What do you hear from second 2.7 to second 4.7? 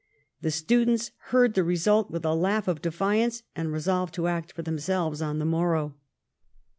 defiance, and resolved to act for